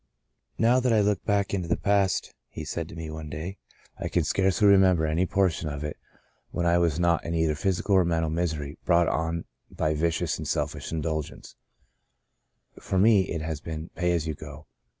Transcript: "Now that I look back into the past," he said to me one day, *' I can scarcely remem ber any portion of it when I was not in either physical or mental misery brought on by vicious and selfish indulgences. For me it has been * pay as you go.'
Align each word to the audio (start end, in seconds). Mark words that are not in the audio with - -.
"Now 0.57 0.79
that 0.79 0.91
I 0.91 0.99
look 0.99 1.23
back 1.25 1.53
into 1.53 1.67
the 1.67 1.77
past," 1.77 2.33
he 2.49 2.65
said 2.65 2.89
to 2.89 2.95
me 2.95 3.11
one 3.11 3.29
day, 3.29 3.59
*' 3.79 3.99
I 4.03 4.09
can 4.09 4.23
scarcely 4.23 4.67
remem 4.69 4.95
ber 4.97 5.05
any 5.05 5.27
portion 5.27 5.69
of 5.69 5.83
it 5.83 5.95
when 6.49 6.65
I 6.65 6.79
was 6.79 6.99
not 6.99 7.23
in 7.23 7.35
either 7.35 7.53
physical 7.53 7.93
or 7.93 8.03
mental 8.03 8.31
misery 8.31 8.79
brought 8.83 9.07
on 9.07 9.45
by 9.69 9.93
vicious 9.93 10.39
and 10.39 10.47
selfish 10.47 10.91
indulgences. 10.91 11.55
For 12.79 12.97
me 12.97 13.29
it 13.29 13.43
has 13.43 13.61
been 13.61 13.89
* 13.91 13.95
pay 13.95 14.11
as 14.13 14.25
you 14.25 14.33
go.' 14.33 14.65